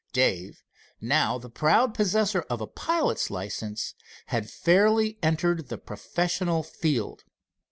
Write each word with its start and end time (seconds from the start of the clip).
Dave 0.13 0.63
was 0.99 1.07
now 1.09 1.37
the 1.37 1.47
proud 1.47 1.93
possessor 1.93 2.43
of 2.49 2.59
a 2.59 2.65
pilot's 2.65 3.29
license, 3.29 3.93
and 4.29 4.45
had 4.45 4.49
fairly 4.49 5.19
entered 5.21 5.67
the 5.69 5.77
professional 5.77 6.63
field. 6.63 7.23